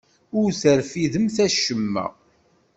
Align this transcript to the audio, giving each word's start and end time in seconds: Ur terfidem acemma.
Ur 0.39 0.49
terfidem 0.61 1.25
acemma. 1.45 2.05